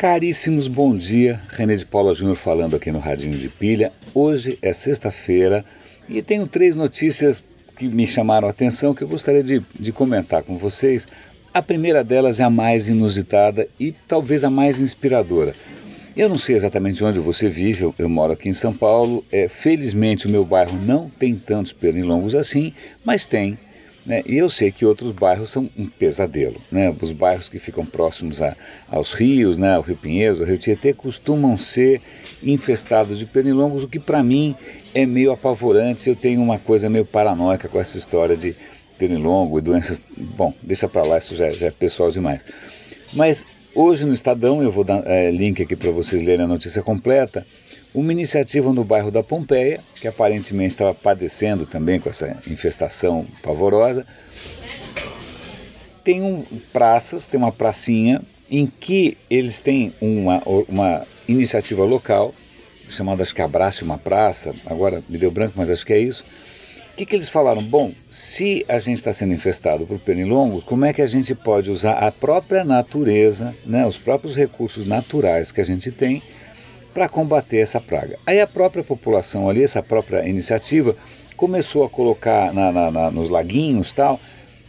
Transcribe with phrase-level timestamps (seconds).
[0.00, 1.38] Caríssimos, bom dia.
[1.50, 3.92] René de Paula Júnior falando aqui no Radinho de Pilha.
[4.14, 5.62] Hoje é sexta-feira
[6.08, 7.44] e tenho três notícias
[7.76, 11.06] que me chamaram a atenção que eu gostaria de, de comentar com vocês.
[11.52, 15.52] A primeira delas é a mais inusitada e talvez a mais inspiradora.
[16.16, 19.22] Eu não sei exatamente onde você vive, eu, eu moro aqui em São Paulo.
[19.30, 22.72] É, felizmente o meu bairro não tem tantos pernilongos assim,
[23.04, 23.58] mas tem
[24.04, 24.22] né?
[24.26, 26.56] E eu sei que outros bairros são um pesadelo.
[26.70, 26.94] Né?
[27.00, 28.56] Os bairros que ficam próximos a,
[28.88, 29.78] aos rios, né?
[29.78, 32.00] o Rio Pinheiros, o Rio Tietê, costumam ser
[32.42, 34.54] infestados de pernilongos, o que para mim
[34.94, 36.08] é meio apavorante.
[36.08, 38.56] Eu tenho uma coisa meio paranoica com essa história de
[38.98, 40.00] pernilongo e doenças.
[40.16, 42.44] Bom, deixa para lá, isso já, já, é pessoal demais.
[43.12, 43.44] Mas
[43.74, 47.46] hoje no Estadão, eu vou dar é, link aqui para vocês lerem a notícia completa
[47.94, 54.06] uma iniciativa no bairro da Pompeia, que aparentemente estava padecendo também com essa infestação pavorosa.
[56.04, 62.34] Tem um, praças, tem uma pracinha em que eles têm uma, uma iniciativa local,
[62.88, 66.24] chamada acho que Abrace uma Praça, agora me deu branco, mas acho que é isso.
[66.92, 67.62] O que, que eles falaram?
[67.62, 71.70] Bom, se a gente está sendo infestado por pernilongos, como é que a gente pode
[71.70, 76.22] usar a própria natureza, né, os próprios recursos naturais que a gente tem
[76.92, 78.18] para combater essa praga.
[78.26, 80.96] Aí a própria população ali, essa própria iniciativa,
[81.36, 84.20] começou a colocar na, na, na, nos laguinhos tal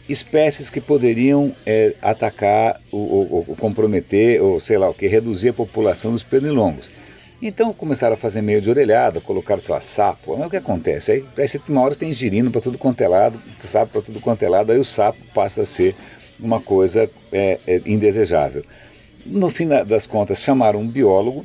[0.08, 5.52] espécies que poderiam é, atacar ou, ou, comprometer ou sei lá o que reduzir a
[5.52, 6.90] população dos pernilongos.
[7.40, 10.34] Então começaram a fazer meio de orelhada, colocaram, sei lá, sapo.
[10.36, 11.12] Aí o que acontece?
[11.12, 14.42] Aí, aí uma hora tem girino para tudo quanto é lado, sapo para tudo quanto
[14.44, 15.96] é lado, aí o sapo passa a ser
[16.38, 18.64] uma coisa é, é, indesejável.
[19.24, 21.44] No fim das contas, chamaram um biólogo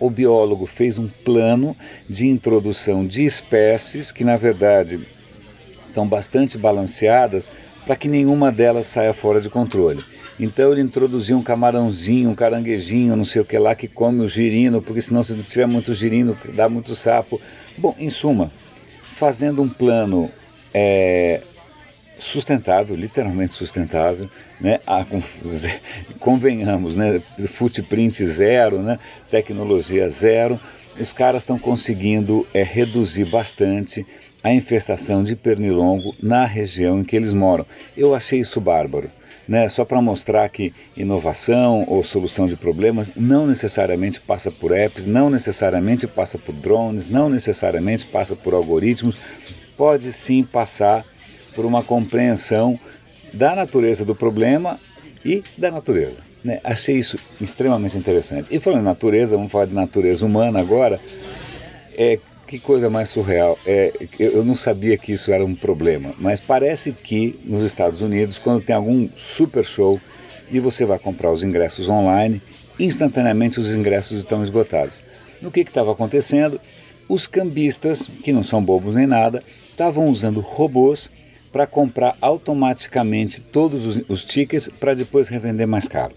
[0.00, 1.76] o biólogo fez um plano
[2.08, 5.00] de introdução de espécies que, na verdade,
[5.88, 7.50] estão bastante balanceadas
[7.86, 10.04] para que nenhuma delas saia fora de controle.
[10.38, 14.28] Então ele introduziu um camarãozinho, um caranguejinho, não sei o que lá, que come o
[14.28, 17.40] girino, porque senão se não tiver muito girino, dá muito sapo.
[17.76, 18.52] Bom, em suma,
[19.02, 20.30] fazendo um plano
[20.72, 21.42] é,
[22.18, 24.28] sustentável, literalmente sustentável,
[24.60, 24.80] né?
[26.18, 27.22] Convenhamos, né?
[27.48, 28.98] footprint zero, né?
[29.30, 30.58] tecnologia zero,
[31.00, 34.04] os caras estão conseguindo é, reduzir bastante
[34.42, 37.66] a infestação de pernilongo na região em que eles moram.
[37.96, 39.10] Eu achei isso bárbaro.
[39.46, 45.06] Né, só para mostrar que inovação ou solução de problemas não necessariamente passa por apps,
[45.06, 49.16] não necessariamente passa por drones, não necessariamente passa por algoritmos,
[49.74, 51.02] pode sim passar
[51.58, 52.78] por uma compreensão
[53.32, 54.78] da natureza do problema
[55.24, 56.20] e da natureza.
[56.44, 56.60] Né?
[56.62, 58.46] Achei isso extremamente interessante.
[58.48, 61.00] E falando em natureza, vamos falar de natureza humana agora.
[61.96, 63.58] É, que coisa mais surreal.
[63.66, 68.38] É, eu não sabia que isso era um problema, mas parece que nos Estados Unidos,
[68.38, 70.00] quando tem algum super show
[70.52, 72.40] e você vai comprar os ingressos online,
[72.78, 74.94] instantaneamente os ingressos estão esgotados.
[75.42, 76.60] No que estava acontecendo?
[77.08, 79.42] Os cambistas, que não são bobos nem nada,
[79.72, 81.10] estavam usando robôs
[81.50, 86.14] para comprar automaticamente todos os, os tickets para depois revender mais caro.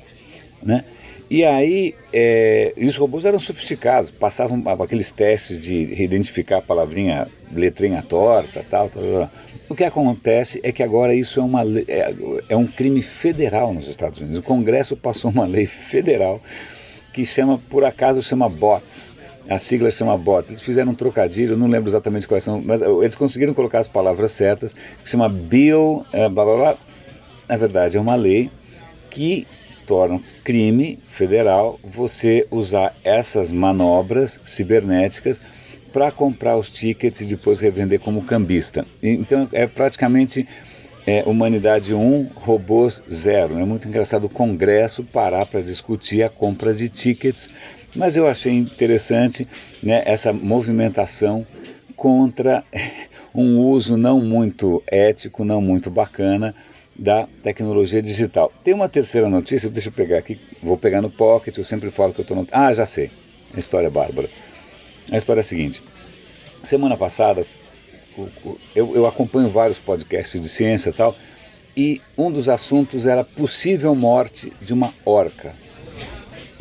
[0.62, 0.84] Né?
[1.30, 8.02] E aí, é, os robôs eram sofisticados, passavam aqueles testes de identificar a palavrinha, letrinha
[8.02, 9.31] torta, tal, tal, tal.
[9.70, 12.14] O que acontece é que agora isso é, uma, é,
[12.50, 14.40] é um crime federal nos Estados Unidos.
[14.40, 16.41] O Congresso passou uma lei federal
[17.14, 19.14] que chama, por acaso, chama BOTS,
[19.50, 20.50] a sigla chama BOT.
[20.50, 24.31] Eles fizeram um trocadilho, não lembro exatamente quais são, mas eles conseguiram colocar as palavras
[24.31, 26.78] certas, que chama Bill, é, blá blá blá.
[27.47, 28.50] Na verdade, é uma lei
[29.09, 29.46] que
[29.85, 35.40] torna crime federal você usar essas manobras cibernéticas
[35.91, 38.85] para comprar os tickets e depois revender como cambista.
[39.03, 40.47] Então é praticamente
[41.06, 43.59] é, Humanidade 1, Robôs 0.
[43.59, 47.50] É muito engraçado o Congresso parar para discutir a compra de tickets
[47.95, 49.47] mas eu achei interessante
[49.84, 51.45] né, essa movimentação
[51.95, 52.63] contra
[53.35, 56.56] um uso não muito ético, não muito bacana
[56.95, 58.51] da tecnologia digital.
[58.63, 62.14] Tem uma terceira notícia, deixa eu pegar aqui, vou pegar no pocket, eu sempre falo
[62.14, 62.47] que eu estou no...
[62.52, 63.09] Ah, já sei,
[63.53, 64.29] a história é bárbara.
[65.11, 65.81] A história é a seguinte,
[66.64, 67.46] semana passada
[68.75, 71.16] eu, eu acompanho vários podcasts de ciência e tal,
[71.75, 75.53] e um dos assuntos era possível morte de uma orca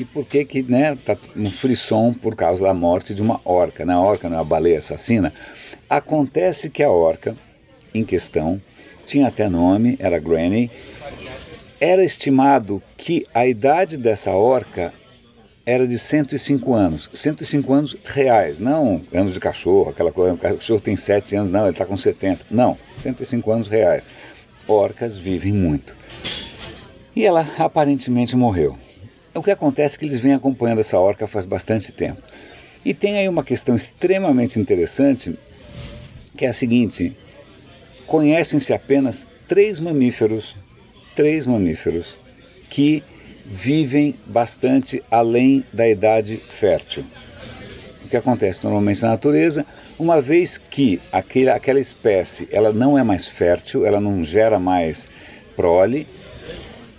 [0.01, 3.85] e por que que, né, tá um frisson por causa da morte de uma orca,
[3.85, 3.93] né?
[3.93, 5.31] A orca não é uma baleia assassina.
[5.91, 7.37] Acontece que a orca
[7.93, 8.59] em questão
[9.05, 10.71] tinha até nome, era Granny.
[11.79, 14.91] Era estimado que a idade dessa orca
[15.65, 17.11] era de 105 anos.
[17.13, 21.63] 105 anos reais, não anos de cachorro, aquela coisa, o cachorro tem 7 anos, não,
[21.63, 22.47] ele está com 70.
[22.51, 24.07] Não, 105 anos reais.
[24.67, 25.95] Orcas vivem muito.
[27.15, 28.79] E ela aparentemente morreu.
[29.35, 32.23] o que acontece é que eles vêm acompanhando essa orca faz bastante tempo.
[32.85, 35.39] E tem aí uma questão extremamente interessante,
[36.37, 37.17] que é a seguinte:
[38.07, 40.57] conhecem-se apenas três mamíferos,
[41.15, 42.17] três mamíferos
[42.71, 43.03] que
[43.51, 47.05] vivem bastante além da idade fértil.
[48.05, 49.67] O que acontece normalmente na natureza,
[49.99, 55.09] uma vez que aquele, aquela espécie ela não é mais fértil, ela não gera mais
[55.57, 56.07] prole,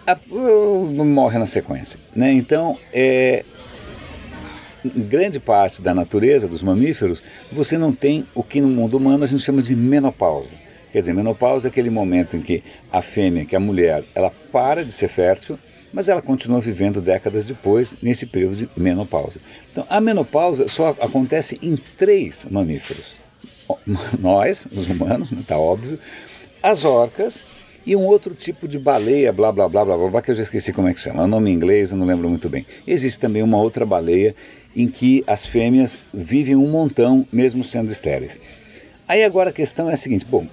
[0.06, 1.98] a, uh, morre na sequência.
[2.14, 2.34] Né?
[2.34, 3.46] Então, é,
[4.84, 9.24] em grande parte da natureza, dos mamíferos, você não tem o que no mundo humano
[9.24, 10.58] a gente chama de menopausa.
[10.92, 12.62] Quer dizer, menopausa é aquele momento em que
[12.92, 15.58] a fêmea, que é a mulher, ela para de ser fértil,
[15.94, 19.40] mas ela continua vivendo décadas depois, nesse período de menopausa.
[19.72, 23.16] Então, a menopausa só acontece em três mamíferos.
[24.20, 26.00] Nós, os humanos, está né, óbvio,
[26.62, 27.44] as orcas
[27.86, 30.72] e um outro tipo de baleia, blá blá blá blá blá, que eu já esqueci
[30.72, 32.66] como é que chama, um nome em inglês, eu não lembro muito bem.
[32.86, 34.36] Existe também uma outra baleia
[34.76, 38.40] em que as fêmeas vivem um montão, mesmo sendo estéreis.
[39.08, 40.48] Aí agora a questão é a seguinte: bom,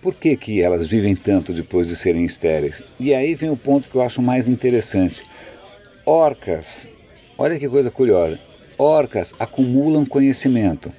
[0.00, 2.82] por que, que elas vivem tanto depois de serem estéreis?
[2.98, 5.24] E aí vem o ponto que eu acho mais interessante.
[6.04, 6.86] Orcas,
[7.36, 8.38] olha que coisa curiosa.
[8.78, 10.92] Orcas acumulam conhecimento.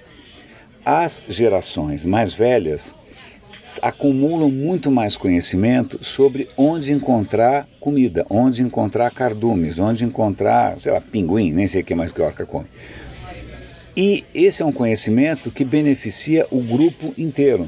[0.84, 2.96] As gerações mais velhas
[3.82, 11.02] acumulam muito mais conhecimento sobre onde encontrar comida, onde encontrar cardumes, onde encontrar, sei lá,
[11.02, 12.68] pinguim, nem sei o que mais que orca come.
[13.96, 17.68] E esse é um conhecimento que beneficia o grupo inteiro.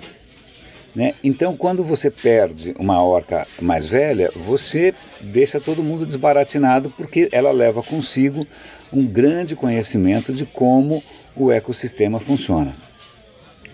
[0.95, 1.13] Né?
[1.23, 7.51] Então, quando você perde uma orca mais velha, você deixa todo mundo desbaratinado porque ela
[7.51, 8.45] leva consigo
[8.91, 11.03] um grande conhecimento de como
[11.35, 12.75] o ecossistema funciona.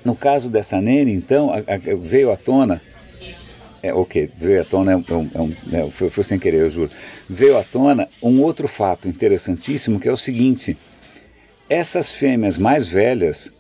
[0.04, 2.82] No caso dessa nene, então, a, a, veio à tona,
[3.82, 6.70] é, ok, veio à tona, é um, é um, é, foi, foi sem querer, eu
[6.70, 6.92] juro,
[7.30, 10.78] veio à tona um outro fato interessantíssimo que é o seguinte:
[11.70, 13.52] essas fêmeas mais velhas,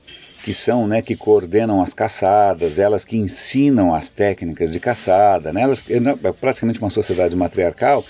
[0.45, 5.63] que são, né, que coordenam as caçadas, elas que ensinam as técnicas de caçada, né,
[5.63, 8.05] elas, é, é praticamente uma sociedade matriarcal,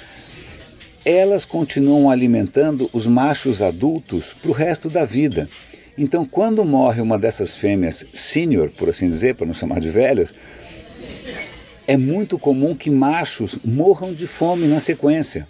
[1.06, 5.48] elas continuam alimentando os machos adultos para o resto da vida.
[5.98, 10.36] Então, quando morre uma dessas fêmeas sênior, por assim dizer, para não chamar de velhas,
[11.88, 15.48] é muito comum que machos morram de fome na sequência.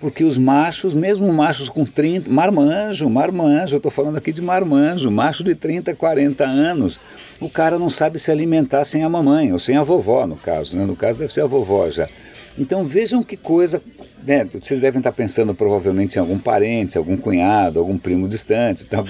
[0.00, 5.10] Porque os machos, mesmo machos com 30, marmanjo, marmanjo, eu estou falando aqui de marmanjo,
[5.10, 7.00] macho de 30, 40 anos,
[7.40, 10.76] o cara não sabe se alimentar sem a mamãe, ou sem a vovó, no caso,
[10.76, 10.84] né?
[10.84, 12.08] no caso deve ser a vovó já.
[12.56, 13.82] Então vejam que coisa,
[14.24, 14.44] né?
[14.44, 19.04] vocês devem estar pensando provavelmente em algum parente, algum cunhado, algum primo distante, tal,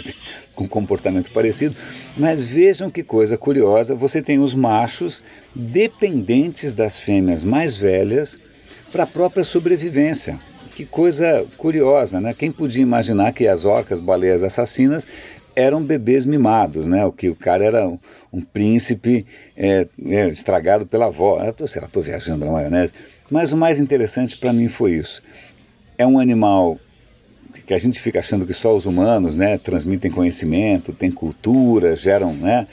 [0.54, 1.74] com comportamento parecido,
[2.16, 5.22] mas vejam que coisa curiosa, você tem os machos
[5.54, 8.38] dependentes das fêmeas mais velhas
[8.90, 10.38] para a própria sobrevivência.
[10.74, 12.34] Que coisa curiosa, né?
[12.34, 15.06] Quem podia imaginar que as orcas, baleias assassinas
[15.54, 17.04] eram bebês mimados, né?
[17.04, 17.96] O que o cara era um,
[18.32, 19.24] um príncipe
[19.56, 21.40] é, é, estragado pela avó.
[21.44, 22.92] Eu tô, sei lá, estou viajando na maionese.
[23.30, 25.22] Mas o mais interessante para mim foi isso.
[25.96, 26.76] É um animal
[27.66, 32.32] que a gente fica achando que só os humanos, né, transmitem conhecimento, têm cultura, geram,
[32.32, 32.66] né?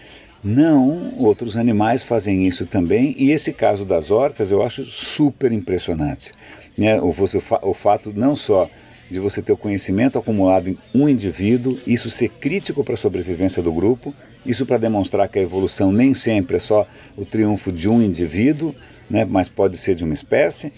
[0.43, 3.13] Não, outros animais fazem isso também.
[3.15, 6.31] E esse caso das orcas eu acho super impressionante.
[6.77, 6.99] Né?
[7.01, 8.69] O, você, o fato não só
[9.09, 13.61] de você ter o conhecimento acumulado em um indivíduo, isso ser crítico para a sobrevivência
[13.61, 16.87] do grupo, isso para demonstrar que a evolução nem sempre é só
[17.17, 18.73] o triunfo de um indivíduo,
[19.09, 20.71] né, mas pode ser de uma espécie,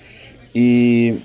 [0.54, 1.20] e,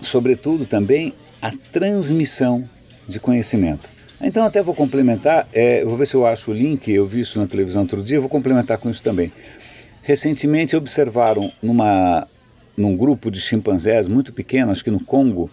[0.00, 2.68] sobretudo, também a transmissão
[3.06, 3.88] de conhecimento.
[4.20, 7.38] Então, até vou complementar, é, vou ver se eu acho o link, eu vi isso
[7.38, 9.32] na televisão outro dia, vou complementar com isso também.
[10.02, 12.26] Recentemente observaram numa,
[12.76, 15.50] num grupo de chimpanzés muito pequeno, acho que no Congo,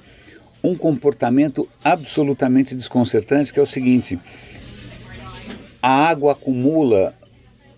[0.64, 4.20] um comportamento absolutamente desconcertante, que é o seguinte:
[5.82, 7.14] a água acumula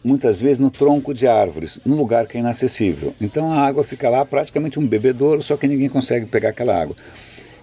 [0.03, 3.15] muitas vezes no tronco de árvores, num lugar que é inacessível.
[3.19, 6.95] Então a água fica lá praticamente um bebedouro, só que ninguém consegue pegar aquela água.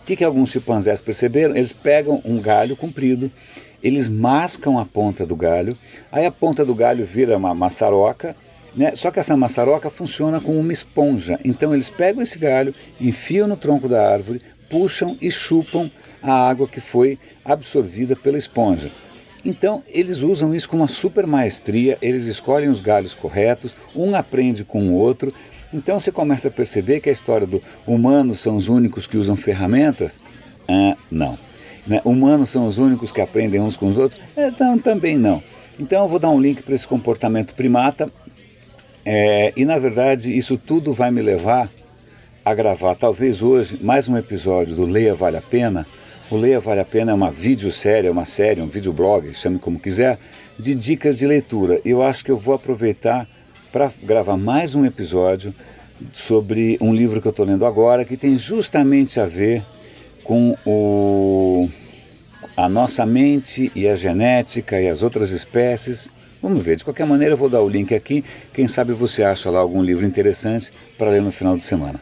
[0.02, 1.54] O que, que alguns chimpanzés perceberam?
[1.54, 3.30] Eles pegam um galho comprido,
[3.80, 5.78] eles mascam a ponta do galho,
[6.10, 8.34] aí a ponta do galho vira uma maçaroca,
[8.74, 8.96] né?
[8.96, 11.38] só que essa maçaroca funciona como uma esponja.
[11.44, 15.90] Então eles pegam esse galho, enfiam no tronco da árvore, puxam e chupam
[16.22, 18.90] a água que foi absorvida pela esponja.
[19.44, 24.64] Então, eles usam isso com uma super maestria, eles escolhem os galhos corretos, um aprende
[24.64, 25.34] com o outro.
[25.74, 29.34] Então, você começa a perceber que a história do humanos são os únicos que usam
[29.34, 30.20] ferramentas?
[30.68, 31.36] Ah, não.
[31.84, 32.00] Né?
[32.04, 34.20] Humanos são os únicos que aprendem uns com os outros?
[34.60, 35.42] Não, também não.
[35.78, 38.08] Então, eu vou dar um link para esse comportamento primata.
[39.04, 41.68] É, e, na verdade, isso tudo vai me levar
[42.44, 45.86] a gravar, talvez hoje, mais um episódio do Leia Vale a Pena.
[46.30, 49.78] O Leia Vale a Pena é uma videosérie, é uma série, um videoblog, chame como
[49.78, 50.18] quiser,
[50.58, 51.80] de dicas de leitura.
[51.84, 53.28] E eu acho que eu vou aproveitar
[53.72, 55.54] para gravar mais um episódio
[56.12, 59.62] sobre um livro que eu estou lendo agora, que tem justamente a ver
[60.24, 61.68] com o,
[62.56, 66.08] a nossa mente e a genética e as outras espécies.
[66.42, 69.48] Vamos ver, de qualquer maneira eu vou dar o link aqui, quem sabe você acha
[69.48, 72.00] lá algum livro interessante para ler no final de semana.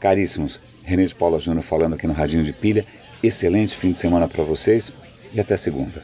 [0.00, 2.86] Caríssimos, René de Paula Júnior falando aqui no Radinho de Pilha,
[3.22, 4.92] excelente fim de semana para vocês
[5.32, 6.02] e até segunda.